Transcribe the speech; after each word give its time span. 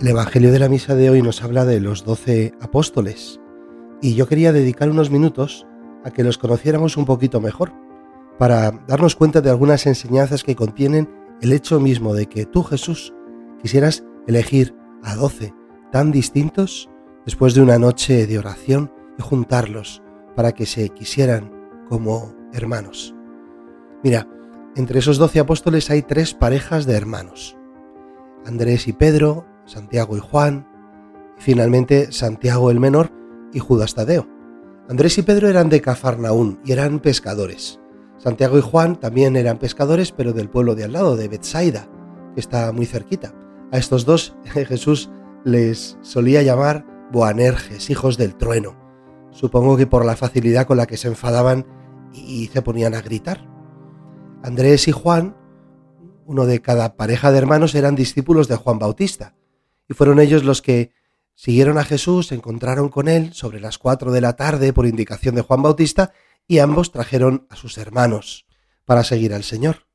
El 0.00 0.08
Evangelio 0.08 0.50
de 0.50 0.58
la 0.58 0.70
Misa 0.70 0.94
de 0.94 1.10
hoy 1.10 1.20
nos 1.20 1.42
habla 1.42 1.66
de 1.66 1.78
los 1.78 2.06
doce 2.06 2.54
apóstoles 2.62 3.38
y 4.00 4.14
yo 4.14 4.26
quería 4.26 4.50
dedicar 4.50 4.88
unos 4.88 5.10
minutos 5.10 5.66
a 6.04 6.10
que 6.10 6.24
los 6.24 6.38
conociéramos 6.38 6.96
un 6.96 7.04
poquito 7.04 7.38
mejor, 7.38 7.74
para 8.38 8.70
darnos 8.88 9.14
cuenta 9.14 9.42
de 9.42 9.50
algunas 9.50 9.84
enseñanzas 9.84 10.42
que 10.42 10.56
contienen 10.56 11.10
el 11.42 11.52
hecho 11.52 11.80
mismo 11.80 12.14
de 12.14 12.24
que 12.24 12.46
tú 12.46 12.62
Jesús 12.62 13.12
quisieras 13.60 14.02
elegir 14.26 14.74
a 15.02 15.16
doce 15.16 15.52
tan 15.92 16.12
distintos 16.12 16.88
después 17.26 17.52
de 17.52 17.60
una 17.60 17.78
noche 17.78 18.26
de 18.26 18.38
oración 18.38 18.90
y 19.18 19.22
juntarlos 19.22 20.02
para 20.34 20.52
que 20.52 20.64
se 20.64 20.88
quisieran 20.88 21.52
como 21.90 22.34
hermanos. 22.54 23.14
Mira, 24.02 24.26
entre 24.76 25.00
esos 25.00 25.18
doce 25.18 25.40
apóstoles 25.40 25.90
hay 25.90 26.00
tres 26.00 26.32
parejas 26.32 26.86
de 26.86 26.96
hermanos, 26.96 27.58
Andrés 28.46 28.88
y 28.88 28.94
Pedro, 28.94 29.49
Santiago 29.70 30.16
y 30.16 30.20
Juan, 30.20 30.66
y 31.38 31.42
finalmente 31.42 32.10
Santiago 32.10 32.72
el 32.72 32.80
menor 32.80 33.12
y 33.52 33.60
Judas 33.60 33.94
Tadeo. 33.94 34.26
Andrés 34.88 35.16
y 35.18 35.22
Pedro 35.22 35.48
eran 35.48 35.68
de 35.68 35.80
Cafarnaún 35.80 36.58
y 36.64 36.72
eran 36.72 36.98
pescadores. 36.98 37.78
Santiago 38.18 38.58
y 38.58 38.62
Juan 38.62 38.98
también 38.98 39.36
eran 39.36 39.58
pescadores, 39.58 40.10
pero 40.10 40.32
del 40.32 40.50
pueblo 40.50 40.74
de 40.74 40.84
al 40.84 40.92
lado, 40.92 41.16
de 41.16 41.28
Bethsaida, 41.28 41.88
que 42.34 42.40
está 42.40 42.72
muy 42.72 42.84
cerquita. 42.84 43.32
A 43.70 43.78
estos 43.78 44.04
dos 44.04 44.34
Jesús 44.44 45.08
les 45.44 45.96
solía 46.02 46.42
llamar 46.42 46.84
Boanerges, 47.12 47.90
hijos 47.90 48.18
del 48.18 48.34
trueno. 48.34 48.76
Supongo 49.30 49.76
que 49.76 49.86
por 49.86 50.04
la 50.04 50.16
facilidad 50.16 50.66
con 50.66 50.78
la 50.78 50.86
que 50.86 50.96
se 50.96 51.06
enfadaban 51.06 51.64
y 52.12 52.48
se 52.48 52.60
ponían 52.60 52.94
a 52.94 53.02
gritar. 53.02 53.48
Andrés 54.42 54.88
y 54.88 54.92
Juan, 54.92 55.36
uno 56.26 56.46
de 56.46 56.60
cada 56.60 56.96
pareja 56.96 57.30
de 57.30 57.38
hermanos, 57.38 57.76
eran 57.76 57.94
discípulos 57.94 58.48
de 58.48 58.56
Juan 58.56 58.80
Bautista 58.80 59.36
y 59.90 59.94
fueron 59.94 60.20
ellos 60.20 60.44
los 60.44 60.62
que 60.62 60.92
siguieron 61.34 61.76
a 61.76 61.84
Jesús, 61.84 62.28
se 62.28 62.36
encontraron 62.36 62.90
con 62.90 63.08
él 63.08 63.34
sobre 63.34 63.58
las 63.58 63.76
cuatro 63.76 64.12
de 64.12 64.20
la 64.20 64.36
tarde 64.36 64.72
por 64.72 64.86
indicación 64.86 65.34
de 65.34 65.42
Juan 65.42 65.62
Bautista 65.62 66.12
y 66.46 66.60
ambos 66.60 66.92
trajeron 66.92 67.48
a 67.50 67.56
sus 67.56 67.76
hermanos 67.76 68.46
para 68.84 69.02
seguir 69.02 69.34
al 69.34 69.42
Señor. 69.42 69.88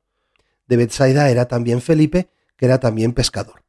De 0.68 0.76
Bethsaida 0.76 1.30
era 1.30 1.48
también 1.48 1.80
Felipe, 1.80 2.28
que 2.56 2.66
era 2.66 2.78
también 2.78 3.14
pescador. 3.14 3.64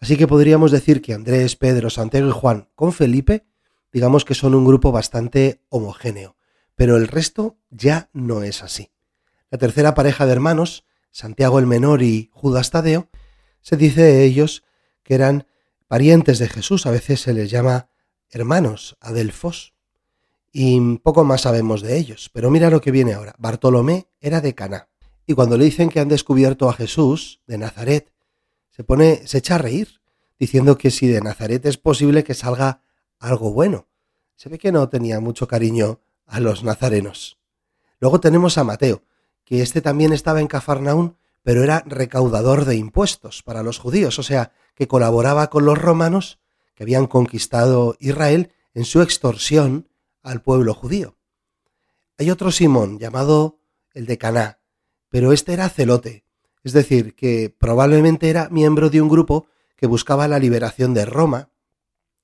Así 0.00 0.16
que 0.16 0.26
podríamos 0.26 0.72
decir 0.72 1.00
que 1.00 1.14
Andrés, 1.14 1.54
Pedro, 1.54 1.90
Santiago 1.90 2.28
y 2.28 2.32
Juan 2.32 2.68
con 2.74 2.92
Felipe, 2.92 3.46
digamos 3.92 4.24
que 4.24 4.34
son 4.34 4.56
un 4.56 4.64
grupo 4.64 4.90
bastante 4.90 5.62
homogéneo, 5.68 6.36
pero 6.74 6.96
el 6.96 7.06
resto 7.06 7.56
ya 7.70 8.10
no 8.12 8.42
es 8.42 8.64
así. 8.64 8.90
La 9.48 9.58
tercera 9.58 9.94
pareja 9.94 10.26
de 10.26 10.32
hermanos, 10.32 10.86
Santiago 11.12 11.60
el 11.60 11.66
menor 11.66 12.02
y 12.02 12.30
Judas 12.32 12.72
Tadeo, 12.72 13.10
se 13.60 13.76
dice 13.76 14.02
de 14.02 14.24
ellos 14.24 14.64
que 15.04 15.14
eran 15.14 15.46
parientes 15.88 16.38
de 16.38 16.48
Jesús, 16.48 16.86
a 16.86 16.90
veces 16.90 17.20
se 17.20 17.34
les 17.34 17.50
llama 17.50 17.88
hermanos, 18.30 18.96
adelfos, 19.00 19.74
y 20.52 20.98
poco 20.98 21.24
más 21.24 21.42
sabemos 21.42 21.82
de 21.82 21.98
ellos. 21.98 22.30
Pero 22.32 22.50
mira 22.50 22.70
lo 22.70 22.80
que 22.80 22.90
viene 22.90 23.14
ahora. 23.14 23.34
Bartolomé 23.38 24.08
era 24.20 24.40
de 24.40 24.54
Caná, 24.54 24.88
y 25.26 25.34
cuando 25.34 25.58
le 25.58 25.64
dicen 25.64 25.88
que 25.88 26.00
han 26.00 26.08
descubierto 26.08 26.68
a 26.68 26.74
Jesús 26.74 27.40
de 27.46 27.58
Nazaret, 27.58 28.12
se 28.70 28.84
pone, 28.84 29.26
se 29.26 29.38
echa 29.38 29.56
a 29.56 29.58
reír, 29.58 30.00
diciendo 30.38 30.78
que 30.78 30.90
si 30.90 31.08
de 31.08 31.20
Nazaret 31.20 31.64
es 31.66 31.78
posible 31.78 32.22
que 32.22 32.34
salga 32.34 32.82
algo 33.18 33.52
bueno. 33.52 33.88
Se 34.36 34.48
ve 34.48 34.58
que 34.58 34.70
no 34.70 34.88
tenía 34.88 35.18
mucho 35.18 35.48
cariño 35.48 36.00
a 36.26 36.38
los 36.38 36.62
nazarenos. 36.62 37.38
Luego 37.98 38.20
tenemos 38.20 38.56
a 38.56 38.64
Mateo, 38.64 39.02
que 39.44 39.62
este 39.62 39.80
también 39.80 40.12
estaba 40.12 40.40
en 40.40 40.46
Cafarnaún, 40.46 41.16
pero 41.42 41.64
era 41.64 41.82
recaudador 41.86 42.64
de 42.64 42.76
impuestos 42.76 43.42
para 43.42 43.62
los 43.62 43.78
judíos, 43.78 44.18
o 44.18 44.22
sea, 44.22 44.52
que 44.78 44.86
colaboraba 44.86 45.50
con 45.50 45.64
los 45.64 45.76
romanos 45.76 46.38
que 46.76 46.84
habían 46.84 47.08
conquistado 47.08 47.96
Israel 47.98 48.52
en 48.74 48.84
su 48.84 49.02
extorsión 49.02 49.88
al 50.22 50.40
pueblo 50.40 50.72
judío. 50.72 51.16
Hay 52.16 52.30
otro 52.30 52.52
Simón 52.52 53.00
llamado 53.00 53.58
el 53.92 54.06
de 54.06 54.18
Caná, 54.18 54.60
pero 55.08 55.32
este 55.32 55.52
era 55.52 55.68
celote, 55.68 56.24
es 56.62 56.74
decir, 56.74 57.16
que 57.16 57.52
probablemente 57.58 58.30
era 58.30 58.50
miembro 58.50 58.88
de 58.88 59.02
un 59.02 59.08
grupo 59.08 59.48
que 59.74 59.88
buscaba 59.88 60.28
la 60.28 60.38
liberación 60.38 60.94
de 60.94 61.06
Roma, 61.06 61.50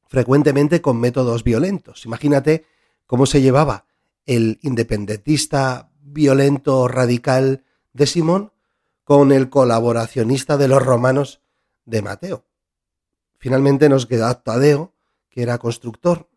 frecuentemente 0.06 0.80
con 0.80 1.00
métodos 1.00 1.42
violentos. 1.42 2.06
Imagínate 2.06 2.66
cómo 3.08 3.26
se 3.26 3.42
llevaba 3.42 3.86
el 4.26 4.60
independentista 4.62 5.90
violento 6.00 6.86
radical 6.86 7.64
de 7.92 8.06
Simón 8.06 8.52
con 9.02 9.32
el 9.32 9.50
colaboracionista 9.50 10.56
de 10.56 10.68
los 10.68 10.80
romanos 10.80 11.40
de 11.84 12.02
Mateo. 12.02 12.44
Finalmente 13.38 13.88
nos 13.88 14.06
queda 14.06 14.42
Tadeo, 14.42 14.94
que 15.30 15.42
era 15.42 15.58
constructor, 15.58 16.28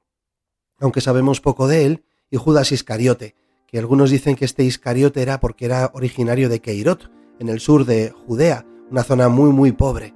aunque 0.79 1.01
sabemos 1.01 1.41
poco 1.41 1.67
de 1.67 1.85
él, 1.85 2.05
y 2.29 2.37
Judas 2.37 2.71
Iscariote, 2.71 3.35
que 3.67 3.79
algunos 3.79 4.09
dicen 4.09 4.35
que 4.35 4.45
este 4.45 4.63
Iscariote 4.63 5.21
era 5.21 5.39
porque 5.39 5.65
era 5.65 5.91
originario 5.93 6.49
de 6.49 6.59
Keirot, 6.59 7.11
en 7.39 7.49
el 7.49 7.59
sur 7.59 7.85
de 7.85 8.11
Judea, 8.11 8.65
una 8.89 9.03
zona 9.03 9.29
muy 9.29 9.51
muy 9.51 9.71
pobre. 9.71 10.13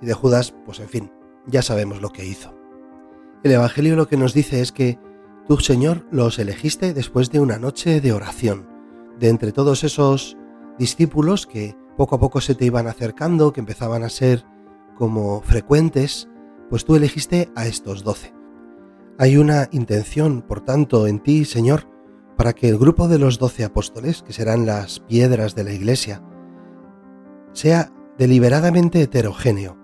Y 0.00 0.06
de 0.06 0.14
Judas, 0.14 0.54
pues 0.64 0.80
en 0.80 0.88
fin, 0.88 1.12
ya 1.46 1.62
sabemos 1.62 2.00
lo 2.00 2.10
que 2.10 2.24
hizo. 2.24 2.54
El 3.42 3.52
Evangelio 3.52 3.96
lo 3.96 4.08
que 4.08 4.16
nos 4.16 4.34
dice 4.34 4.60
es 4.60 4.72
que 4.72 4.98
tú, 5.46 5.58
Señor, 5.58 6.06
los 6.10 6.38
elegiste 6.38 6.94
después 6.94 7.30
de 7.30 7.40
una 7.40 7.58
noche 7.58 8.00
de 8.00 8.12
oración, 8.12 8.68
de 9.18 9.28
entre 9.28 9.52
todos 9.52 9.84
esos 9.84 10.36
discípulos 10.78 11.46
que 11.46 11.76
poco 11.96 12.16
a 12.16 12.20
poco 12.20 12.40
se 12.40 12.54
te 12.54 12.64
iban 12.64 12.86
acercando, 12.86 13.52
que 13.52 13.60
empezaban 13.60 14.02
a 14.02 14.08
ser 14.08 14.44
como 14.96 15.40
frecuentes, 15.42 16.28
pues 16.70 16.84
tú 16.84 16.96
elegiste 16.96 17.50
a 17.54 17.66
estos 17.66 18.02
doce. 18.02 18.34
Hay 19.18 19.36
una 19.36 19.68
intención, 19.72 20.42
por 20.42 20.60
tanto, 20.60 21.06
en 21.06 21.20
ti, 21.20 21.44
Señor, 21.44 21.88
para 22.36 22.52
que 22.52 22.68
el 22.68 22.78
grupo 22.78 23.08
de 23.08 23.18
los 23.18 23.38
doce 23.38 23.64
apóstoles, 23.64 24.22
que 24.22 24.32
serán 24.32 24.66
las 24.66 25.00
piedras 25.00 25.54
de 25.54 25.64
la 25.64 25.72
Iglesia, 25.72 26.22
sea 27.52 27.92
deliberadamente 28.18 29.00
heterogéneo, 29.00 29.78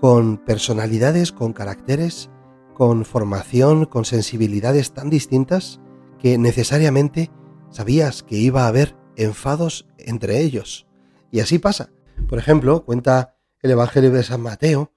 con 0.00 0.38
personalidades, 0.38 1.32
con 1.32 1.52
caracteres, 1.52 2.30
con 2.74 3.04
formación, 3.04 3.84
con 3.84 4.04
sensibilidades 4.04 4.92
tan 4.92 5.10
distintas 5.10 5.80
que 6.18 6.38
necesariamente 6.38 7.30
sabías 7.70 8.22
que 8.22 8.36
iba 8.36 8.64
a 8.64 8.68
haber 8.68 8.96
enfados 9.16 9.86
entre 9.98 10.40
ellos. 10.40 10.86
Y 11.30 11.40
así 11.40 11.58
pasa. 11.58 11.90
Por 12.28 12.38
ejemplo, 12.38 12.84
cuenta 12.84 13.33
el 13.64 13.70
Evangelio 13.70 14.10
de 14.10 14.22
San 14.22 14.42
Mateo, 14.42 14.92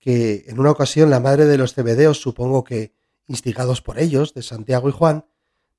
que 0.00 0.46
en 0.48 0.58
una 0.58 0.72
ocasión 0.72 1.08
la 1.08 1.20
madre 1.20 1.44
de 1.46 1.56
los 1.56 1.74
cebedeos, 1.74 2.20
supongo 2.20 2.64
que 2.64 2.92
instigados 3.28 3.80
por 3.80 4.00
ellos, 4.00 4.34
de 4.34 4.42
Santiago 4.42 4.88
y 4.88 4.92
Juan, 4.92 5.26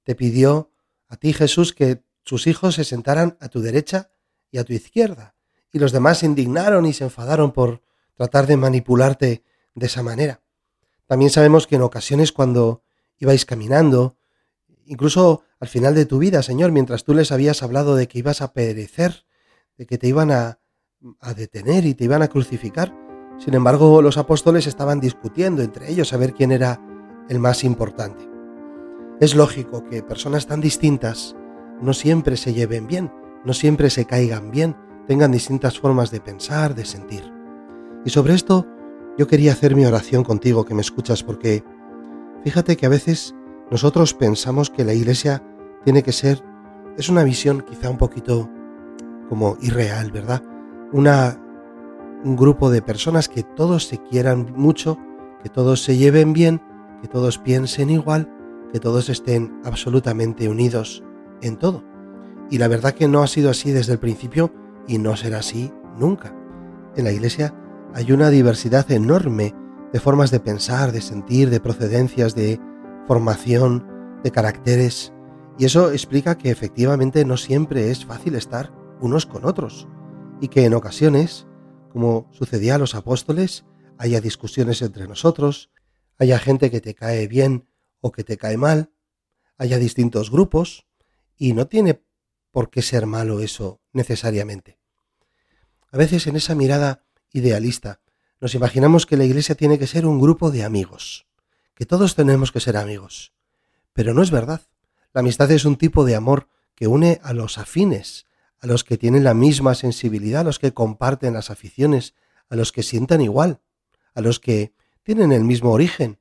te 0.03 0.15
pidió 0.15 0.71
a 1.09 1.17
ti 1.17 1.33
Jesús 1.33 1.73
que 1.73 2.01
sus 2.23 2.47
hijos 2.47 2.75
se 2.75 2.85
sentaran 2.85 3.35
a 3.41 3.49
tu 3.49 3.59
derecha 3.59 4.11
y 4.51 4.57
a 4.57 4.63
tu 4.63 4.71
izquierda. 4.71 5.35
Y 5.73 5.79
los 5.79 5.91
demás 5.91 6.19
se 6.19 6.27
indignaron 6.27 6.85
y 6.85 6.93
se 6.93 7.03
enfadaron 7.03 7.51
por 7.51 7.81
tratar 8.15 8.47
de 8.47 8.55
manipularte 8.55 9.43
de 9.75 9.85
esa 9.85 10.01
manera. 10.01 10.41
También 11.07 11.31
sabemos 11.31 11.67
que 11.67 11.75
en 11.75 11.81
ocasiones 11.81 12.31
cuando 12.31 12.83
ibais 13.17 13.45
caminando, 13.45 14.15
incluso 14.85 15.43
al 15.59 15.67
final 15.67 15.93
de 15.93 16.05
tu 16.05 16.19
vida, 16.19 16.41
Señor, 16.41 16.71
mientras 16.71 17.03
tú 17.03 17.13
les 17.13 17.33
habías 17.33 17.63
hablado 17.63 17.97
de 17.97 18.07
que 18.07 18.19
ibas 18.19 18.41
a 18.41 18.53
perecer, 18.53 19.25
de 19.77 19.85
que 19.85 19.97
te 19.97 20.07
iban 20.07 20.31
a, 20.31 20.59
a 21.21 21.33
detener 21.33 21.85
y 21.85 21.93
te 21.93 22.05
iban 22.05 22.21
a 22.21 22.27
crucificar. 22.27 22.95
Sin 23.37 23.53
embargo, 23.53 24.01
los 24.01 24.17
apóstoles 24.17 24.67
estaban 24.67 24.99
discutiendo 24.99 25.61
entre 25.61 25.89
ellos 25.89 26.13
a 26.13 26.17
ver 26.17 26.33
quién 26.33 26.51
era 26.51 26.81
el 27.29 27.39
más 27.39 27.63
importante. 27.63 28.27
Es 29.19 29.35
lógico 29.35 29.83
que 29.85 30.03
personas 30.03 30.47
tan 30.47 30.61
distintas 30.61 31.35
no 31.81 31.93
siempre 31.93 32.37
se 32.37 32.53
lleven 32.53 32.87
bien, 32.87 33.11
no 33.45 33.53
siempre 33.53 33.89
se 33.89 34.05
caigan 34.05 34.51
bien, 34.51 34.75
tengan 35.07 35.31
distintas 35.31 35.79
formas 35.79 36.11
de 36.11 36.21
pensar, 36.21 36.75
de 36.75 36.85
sentir. 36.85 37.23
Y 38.05 38.09
sobre 38.09 38.33
esto 38.33 38.65
yo 39.17 39.27
quería 39.27 39.53
hacer 39.53 39.75
mi 39.75 39.85
oración 39.85 40.23
contigo 40.23 40.65
que 40.65 40.73
me 40.73 40.81
escuchas 40.81 41.23
porque 41.23 41.63
fíjate 42.43 42.77
que 42.77 42.85
a 42.85 42.89
veces 42.89 43.35
nosotros 43.71 44.13
pensamos 44.13 44.69
que 44.69 44.85
la 44.85 44.93
iglesia 44.93 45.43
tiene 45.83 46.03
que 46.03 46.11
ser, 46.11 46.43
es 46.97 47.09
una 47.09 47.23
visión 47.23 47.61
quizá 47.61 47.89
un 47.89 47.97
poquito 47.97 48.49
como 49.29 49.57
irreal, 49.61 50.11
¿verdad? 50.11 50.43
Una, 50.91 51.39
un 52.23 52.35
grupo 52.35 52.69
de 52.69 52.81
personas 52.81 53.29
que 53.29 53.43
todos 53.43 53.87
se 53.87 53.97
quieran 53.97 54.53
mucho, 54.55 54.97
que 55.43 55.49
todos 55.49 55.83
se 55.83 55.97
lleven 55.97 56.33
bien, 56.33 56.61
que 57.01 57.07
todos 57.07 57.37
piensen 57.37 57.89
igual, 57.89 58.31
que 58.71 58.79
todos 58.79 59.09
estén 59.09 59.59
absolutamente 59.63 60.49
unidos 60.49 61.03
en 61.41 61.57
todo. 61.57 61.83
Y 62.49 62.57
la 62.57 62.67
verdad 62.67 62.93
que 62.93 63.07
no 63.07 63.21
ha 63.21 63.27
sido 63.27 63.49
así 63.49 63.71
desde 63.71 63.93
el 63.93 63.99
principio 63.99 64.53
y 64.87 64.97
no 64.97 65.15
será 65.15 65.39
así 65.39 65.71
nunca. 65.97 66.35
En 66.95 67.05
la 67.05 67.11
Iglesia 67.11 67.53
hay 67.93 68.11
una 68.11 68.29
diversidad 68.29 68.91
enorme 68.91 69.53
de 69.93 69.99
formas 69.99 70.31
de 70.31 70.39
pensar, 70.39 70.91
de 70.91 71.01
sentir, 71.01 71.49
de 71.49 71.59
procedencias, 71.59 72.35
de 72.35 72.59
formación, 73.07 73.87
de 74.23 74.31
caracteres, 74.31 75.13
y 75.59 75.65
eso 75.65 75.91
explica 75.91 76.37
que 76.37 76.51
efectivamente 76.51 77.25
no 77.25 77.35
siempre 77.35 77.91
es 77.91 78.05
fácil 78.05 78.35
estar 78.35 78.71
unos 79.01 79.25
con 79.25 79.43
otros, 79.43 79.89
y 80.41 80.47
que 80.47 80.65
en 80.65 80.73
ocasiones, 80.73 81.45
como 81.91 82.29
sucedía 82.31 82.75
a 82.75 82.77
los 82.77 82.95
apóstoles, 82.95 83.65
haya 83.97 84.21
discusiones 84.21 84.81
entre 84.81 85.07
nosotros, 85.07 85.69
haya 86.17 86.39
gente 86.39 86.71
que 86.71 86.81
te 86.81 86.95
cae 86.95 87.27
bien 87.27 87.67
o 88.01 88.11
que 88.11 88.23
te 88.23 88.37
cae 88.37 88.57
mal, 88.57 88.91
haya 89.57 89.77
distintos 89.77 90.31
grupos, 90.31 90.87
y 91.37 91.53
no 91.53 91.67
tiene 91.67 92.03
por 92.51 92.69
qué 92.69 92.81
ser 92.81 93.05
malo 93.05 93.39
eso 93.39 93.81
necesariamente. 93.93 94.79
A 95.91 95.97
veces 95.97 96.27
en 96.27 96.35
esa 96.35 96.55
mirada 96.55 97.05
idealista 97.31 98.01
nos 98.39 98.55
imaginamos 98.55 99.05
que 99.05 99.17
la 99.17 99.25
iglesia 99.25 99.55
tiene 99.55 99.79
que 99.79 99.87
ser 99.87 100.05
un 100.05 100.19
grupo 100.19 100.51
de 100.51 100.63
amigos, 100.63 101.27
que 101.75 101.85
todos 101.85 102.15
tenemos 102.15 102.51
que 102.51 102.59
ser 102.59 102.77
amigos. 102.77 103.33
Pero 103.93 104.13
no 104.13 104.21
es 104.21 104.31
verdad. 104.31 104.61
La 105.13 105.21
amistad 105.21 105.51
es 105.51 105.65
un 105.65 105.75
tipo 105.75 106.05
de 106.05 106.15
amor 106.15 106.47
que 106.75 106.87
une 106.87 107.19
a 107.23 107.33
los 107.33 107.57
afines, 107.57 108.27
a 108.61 108.67
los 108.67 108.83
que 108.83 108.97
tienen 108.97 109.23
la 109.23 109.33
misma 109.33 109.75
sensibilidad, 109.75 110.41
a 110.41 110.45
los 110.45 110.59
que 110.59 110.73
comparten 110.73 111.33
las 111.33 111.49
aficiones, 111.49 112.13
a 112.49 112.55
los 112.55 112.71
que 112.71 112.83
sientan 112.83 113.21
igual, 113.21 113.61
a 114.13 114.21
los 114.21 114.39
que 114.39 114.73
tienen 115.03 115.31
el 115.31 115.43
mismo 115.43 115.71
origen. 115.71 116.19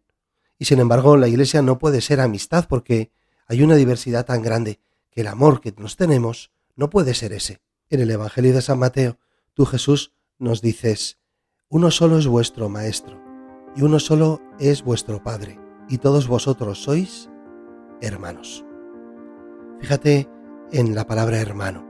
Y 0.59 0.67
sin 0.67 0.81
embargo, 0.81 1.17
la 1.17 1.29
iglesia 1.29 1.63
no 1.63 1.79
puede 1.79 2.01
ser 2.01 2.21
amistad 2.21 2.67
porque 2.69 3.11
hay 3.47 3.63
una 3.63 3.77
diversidad 3.77 4.27
tan 4.27 4.43
grande 4.43 4.81
que 5.11 5.23
el 5.23 5.27
amor 5.27 5.61
que 5.61 5.75
nos 5.77 5.97
tenemos 5.97 6.53
no 6.77 6.91
puede 6.91 7.15
ser 7.15 7.33
ese. 7.33 7.61
En 7.91 8.01
el 8.01 8.11
Evangelio 8.11 8.53
de 8.53 8.63
San 8.63 8.79
Mateo, 8.79 9.19
tú 9.55 9.65
Jesús 9.65 10.13
nos 10.39 10.61
dices, 10.61 11.19
uno 11.69 11.91
solo 11.91 12.19
es 12.19 12.27
vuestro 12.27 12.69
Maestro, 12.69 13.21
y 13.75 13.83
uno 13.83 13.99
solo 13.99 14.41
es 14.59 14.83
vuestro 14.83 15.23
Padre, 15.23 15.59
y 15.89 15.99
todos 15.99 16.29
vosotros 16.29 16.83
sois 16.83 17.29
hermanos. 18.01 18.65
Fíjate 19.81 20.29
en 20.71 20.95
la 20.95 21.07
palabra 21.07 21.41
hermano. 21.41 21.88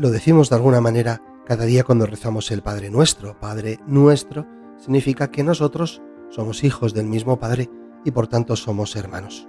Lo 0.00 0.10
decimos 0.10 0.48
de 0.48 0.56
alguna 0.56 0.80
manera 0.80 1.20
cada 1.44 1.66
día 1.66 1.84
cuando 1.84 2.06
rezamos 2.06 2.50
el 2.52 2.62
Padre 2.62 2.88
nuestro. 2.88 3.38
Padre 3.38 3.80
nuestro 3.86 4.46
significa 4.78 5.30
que 5.30 5.44
nosotros 5.44 6.00
somos 6.30 6.64
hijos 6.64 6.94
del 6.94 7.04
mismo 7.04 7.38
Padre 7.38 7.68
y 8.02 8.10
por 8.10 8.26
tanto 8.26 8.56
somos 8.56 8.96
hermanos. 8.96 9.46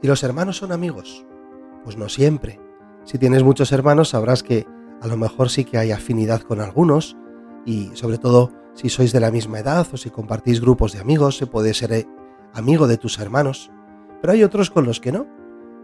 ¿Y 0.00 0.06
los 0.06 0.22
hermanos 0.22 0.58
son 0.58 0.70
amigos? 0.70 1.26
Pues 1.82 1.96
no 1.96 2.08
siempre. 2.08 2.60
Si 3.02 3.18
tienes 3.18 3.42
muchos 3.42 3.72
hermanos 3.72 4.10
sabrás 4.10 4.44
que 4.44 4.68
a 5.00 5.08
lo 5.08 5.16
mejor 5.16 5.50
sí 5.50 5.64
que 5.64 5.78
hay 5.78 5.90
afinidad 5.90 6.42
con 6.42 6.60
algunos 6.60 7.16
y 7.66 7.90
sobre 7.94 8.18
todo 8.18 8.52
si 8.74 8.88
sois 8.88 9.10
de 9.10 9.18
la 9.18 9.32
misma 9.32 9.58
edad 9.58 9.84
o 9.92 9.96
si 9.96 10.10
compartís 10.10 10.60
grupos 10.60 10.92
de 10.92 11.00
amigos 11.00 11.38
se 11.38 11.48
puede 11.48 11.74
ser 11.74 11.92
eh, 11.92 12.06
amigo 12.54 12.86
de 12.86 12.98
tus 12.98 13.18
hermanos. 13.18 13.72
Pero 14.20 14.32
hay 14.32 14.44
otros 14.44 14.70
con 14.70 14.84
los 14.84 15.00
que 15.00 15.10
no. 15.10 15.26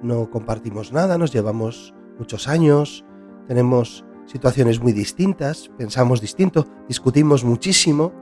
No 0.03 0.31
compartimos 0.31 0.93
nada, 0.93 1.19
nos 1.19 1.33
llevamos 1.33 1.97
muchos 2.17 2.47
años, 2.47 3.05
tenemos 3.49 4.05
situaciones 4.27 4.81
muy 4.81 4.93
distintas, 4.93 5.71
pensamos 5.79 6.21
distinto, 6.21 6.67
discutimos 6.87 7.45
muchísimo 7.45 8.12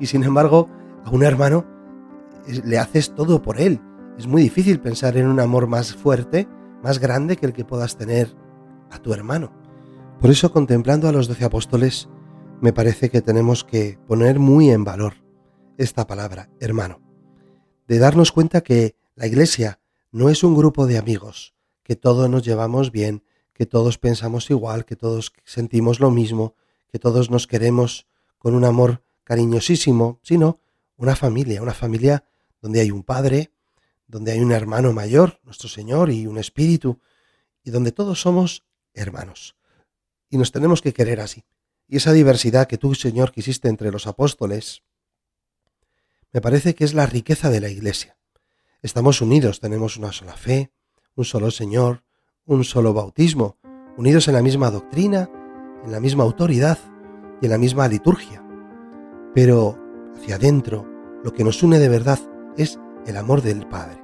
y 0.00 0.06
sin 0.06 0.24
embargo 0.24 0.68
a 1.04 1.10
un 1.10 1.22
hermano 1.22 1.64
le 2.64 2.78
haces 2.78 3.14
todo 3.14 3.40
por 3.40 3.60
él. 3.60 3.80
Es 4.18 4.26
muy 4.26 4.42
difícil 4.42 4.80
pensar 4.80 5.16
en 5.16 5.28
un 5.28 5.40
amor 5.40 5.68
más 5.68 5.94
fuerte, 5.94 6.48
más 6.82 6.98
grande 6.98 7.36
que 7.36 7.46
el 7.46 7.52
que 7.52 7.64
puedas 7.64 7.96
tener 7.96 8.36
a 8.90 8.98
tu 8.98 9.12
hermano. 9.12 9.52
Por 10.20 10.30
eso 10.30 10.50
contemplando 10.50 11.08
a 11.08 11.12
los 11.12 11.28
doce 11.28 11.44
apóstoles, 11.44 12.08
me 12.60 12.72
parece 12.72 13.10
que 13.10 13.22
tenemos 13.22 13.64
que 13.64 13.98
poner 14.06 14.38
muy 14.38 14.70
en 14.70 14.84
valor 14.84 15.14
esta 15.78 16.06
palabra, 16.06 16.48
hermano, 16.58 17.00
de 17.86 17.98
darnos 17.98 18.32
cuenta 18.32 18.62
que 18.62 18.96
la 19.14 19.26
Iglesia 19.26 19.80
no 20.10 20.30
es 20.30 20.42
un 20.42 20.56
grupo 20.56 20.86
de 20.86 20.98
amigos, 20.98 21.54
que 21.82 21.96
todos 21.96 22.30
nos 22.30 22.42
llevamos 22.42 22.90
bien, 22.90 23.22
que 23.56 23.64
todos 23.64 23.96
pensamos 23.96 24.50
igual, 24.50 24.84
que 24.84 24.96
todos 24.96 25.32
sentimos 25.44 25.98
lo 25.98 26.10
mismo, 26.10 26.54
que 26.92 26.98
todos 26.98 27.30
nos 27.30 27.46
queremos 27.46 28.06
con 28.36 28.54
un 28.54 28.66
amor 28.66 29.02
cariñosísimo, 29.24 30.20
sino 30.22 30.60
una 30.98 31.16
familia, 31.16 31.62
una 31.62 31.72
familia 31.72 32.24
donde 32.60 32.80
hay 32.80 32.90
un 32.90 33.02
padre, 33.02 33.50
donde 34.06 34.32
hay 34.32 34.40
un 34.40 34.52
hermano 34.52 34.92
mayor, 34.92 35.40
nuestro 35.42 35.70
Señor, 35.70 36.10
y 36.10 36.26
un 36.26 36.36
espíritu, 36.36 37.00
y 37.64 37.70
donde 37.70 37.92
todos 37.92 38.20
somos 38.20 38.62
hermanos. 38.92 39.56
Y 40.28 40.36
nos 40.36 40.52
tenemos 40.52 40.82
que 40.82 40.92
querer 40.92 41.20
así. 41.20 41.46
Y 41.88 41.96
esa 41.96 42.12
diversidad 42.12 42.68
que 42.68 42.76
tú, 42.76 42.94
Señor, 42.94 43.32
quisiste 43.32 43.68
entre 43.68 43.90
los 43.90 44.06
apóstoles, 44.06 44.82
me 46.30 46.42
parece 46.42 46.74
que 46.74 46.84
es 46.84 46.92
la 46.92 47.06
riqueza 47.06 47.48
de 47.48 47.60
la 47.60 47.70
Iglesia. 47.70 48.18
Estamos 48.82 49.22
unidos, 49.22 49.60
tenemos 49.60 49.96
una 49.96 50.12
sola 50.12 50.36
fe, 50.36 50.72
un 51.14 51.24
solo 51.24 51.50
Señor, 51.50 52.04
un 52.46 52.64
solo 52.64 52.94
bautismo, 52.94 53.56
unidos 53.96 54.28
en 54.28 54.34
la 54.34 54.42
misma 54.42 54.70
doctrina, 54.70 55.28
en 55.84 55.92
la 55.92 56.00
misma 56.00 56.24
autoridad 56.24 56.78
y 57.40 57.46
en 57.46 57.50
la 57.50 57.58
misma 57.58 57.88
liturgia. 57.88 58.42
Pero 59.34 59.78
hacia 60.16 60.36
adentro, 60.36 60.86
lo 61.24 61.32
que 61.32 61.44
nos 61.44 61.62
une 61.62 61.78
de 61.78 61.88
verdad 61.88 62.20
es 62.56 62.78
el 63.06 63.16
amor 63.16 63.42
del 63.42 63.66
Padre, 63.66 64.00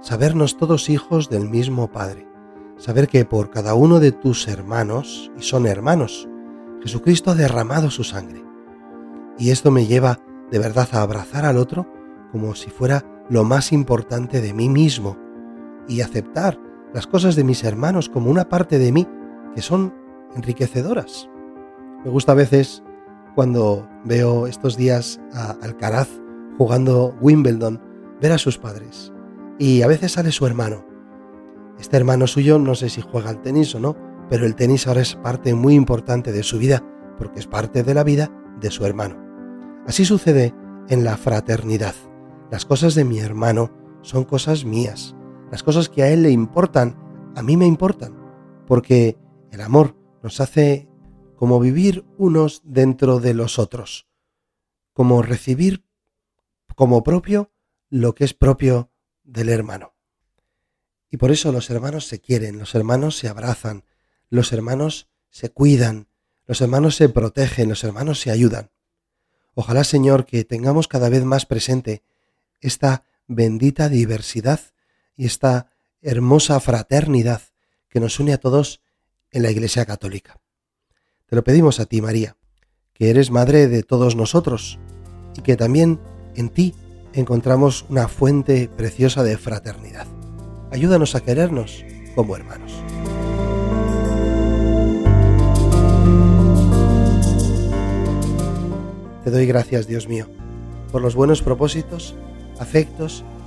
sabernos 0.00 0.56
todos 0.56 0.90
hijos 0.90 1.30
del 1.30 1.48
mismo 1.48 1.90
Padre, 1.90 2.26
saber 2.76 3.08
que 3.08 3.24
por 3.24 3.50
cada 3.50 3.74
uno 3.74 4.00
de 4.00 4.12
tus 4.12 4.48
hermanos, 4.48 5.30
y 5.38 5.42
son 5.42 5.66
hermanos, 5.66 6.28
Jesucristo 6.82 7.30
ha 7.30 7.34
derramado 7.34 7.90
su 7.90 8.04
sangre. 8.04 8.44
Y 9.38 9.50
esto 9.50 9.70
me 9.70 9.86
lleva 9.86 10.18
de 10.50 10.58
verdad 10.58 10.88
a 10.92 11.02
abrazar 11.02 11.44
al 11.44 11.56
otro 11.56 11.86
como 12.32 12.54
si 12.54 12.70
fuera 12.70 13.04
lo 13.28 13.44
más 13.44 13.72
importante 13.72 14.40
de 14.40 14.52
mí 14.52 14.68
mismo 14.68 15.16
y 15.88 16.00
aceptar 16.00 16.58
las 16.96 17.06
cosas 17.06 17.36
de 17.36 17.44
mis 17.44 17.62
hermanos 17.62 18.08
como 18.08 18.30
una 18.30 18.48
parte 18.48 18.78
de 18.78 18.90
mí 18.90 19.06
que 19.54 19.60
son 19.60 19.92
enriquecedoras. 20.34 21.28
Me 22.02 22.10
gusta 22.10 22.32
a 22.32 22.36
veces 22.36 22.82
cuando 23.34 23.86
veo 24.06 24.46
estos 24.46 24.78
días 24.78 25.20
a 25.34 25.58
Alcaraz 25.60 26.08
jugando 26.56 27.14
Wimbledon, 27.20 27.82
ver 28.22 28.32
a 28.32 28.38
sus 28.38 28.56
padres. 28.56 29.12
Y 29.58 29.82
a 29.82 29.86
veces 29.88 30.12
sale 30.12 30.32
su 30.32 30.46
hermano. 30.46 30.86
Este 31.78 31.98
hermano 31.98 32.26
suyo 32.26 32.58
no 32.58 32.74
sé 32.74 32.88
si 32.88 33.02
juega 33.02 33.28
al 33.28 33.42
tenis 33.42 33.74
o 33.74 33.78
no, 33.78 33.94
pero 34.30 34.46
el 34.46 34.54
tenis 34.54 34.86
ahora 34.86 35.02
es 35.02 35.16
parte 35.16 35.54
muy 35.54 35.74
importante 35.74 36.32
de 36.32 36.42
su 36.42 36.56
vida, 36.56 36.82
porque 37.18 37.40
es 37.40 37.46
parte 37.46 37.82
de 37.82 37.92
la 37.92 38.04
vida 38.04 38.30
de 38.58 38.70
su 38.70 38.86
hermano. 38.86 39.22
Así 39.86 40.06
sucede 40.06 40.54
en 40.88 41.04
la 41.04 41.18
fraternidad. 41.18 41.94
Las 42.50 42.64
cosas 42.64 42.94
de 42.94 43.04
mi 43.04 43.18
hermano 43.18 43.70
son 44.00 44.24
cosas 44.24 44.64
mías. 44.64 45.15
Las 45.50 45.62
cosas 45.62 45.88
que 45.88 46.02
a 46.02 46.10
él 46.10 46.22
le 46.22 46.30
importan, 46.30 46.96
a 47.36 47.42
mí 47.42 47.56
me 47.56 47.66
importan. 47.66 48.16
Porque 48.66 49.16
el 49.52 49.60
amor 49.60 49.96
nos 50.22 50.40
hace 50.40 50.88
como 51.36 51.60
vivir 51.60 52.04
unos 52.18 52.62
dentro 52.64 53.20
de 53.20 53.34
los 53.34 53.58
otros. 53.58 54.08
Como 54.92 55.22
recibir 55.22 55.84
como 56.74 57.02
propio 57.04 57.52
lo 57.88 58.14
que 58.14 58.24
es 58.24 58.34
propio 58.34 58.90
del 59.24 59.48
hermano. 59.48 59.94
Y 61.10 61.16
por 61.16 61.30
eso 61.30 61.52
los 61.52 61.70
hermanos 61.70 62.06
se 62.06 62.20
quieren, 62.20 62.58
los 62.58 62.74
hermanos 62.74 63.16
se 63.16 63.28
abrazan, 63.28 63.84
los 64.28 64.52
hermanos 64.52 65.08
se 65.30 65.50
cuidan, 65.50 66.08
los 66.46 66.60
hermanos 66.60 66.96
se 66.96 67.08
protegen, 67.08 67.68
los 67.68 67.84
hermanos 67.84 68.20
se 68.20 68.30
ayudan. 68.30 68.70
Ojalá, 69.54 69.84
Señor, 69.84 70.26
que 70.26 70.44
tengamos 70.44 70.88
cada 70.88 71.08
vez 71.08 71.24
más 71.24 71.46
presente 71.46 72.02
esta 72.60 73.04
bendita 73.26 73.88
diversidad 73.88 74.60
y 75.16 75.26
esta 75.26 75.70
hermosa 76.02 76.60
fraternidad 76.60 77.42
que 77.88 78.00
nos 78.00 78.20
une 78.20 78.32
a 78.32 78.38
todos 78.38 78.80
en 79.30 79.42
la 79.42 79.50
Iglesia 79.50 79.84
Católica. 79.86 80.40
Te 81.26 81.36
lo 81.36 81.42
pedimos 81.42 81.80
a 81.80 81.86
ti, 81.86 82.00
María, 82.00 82.36
que 82.92 83.10
eres 83.10 83.30
Madre 83.30 83.66
de 83.66 83.82
todos 83.82 84.14
nosotros 84.14 84.78
y 85.36 85.42
que 85.42 85.56
también 85.56 85.98
en 86.34 86.50
ti 86.50 86.74
encontramos 87.12 87.86
una 87.88 88.08
fuente 88.08 88.68
preciosa 88.76 89.22
de 89.22 89.36
fraternidad. 89.38 90.06
Ayúdanos 90.70 91.14
a 91.14 91.22
querernos 91.22 91.84
como 92.14 92.36
hermanos. 92.36 92.72
Te 99.24 99.30
doy 99.30 99.46
gracias, 99.46 99.88
Dios 99.88 100.06
mío, 100.06 100.28
por 100.92 101.02
los 101.02 101.16
buenos 101.16 101.42
propósitos 101.42 102.14
afectos 102.60 103.24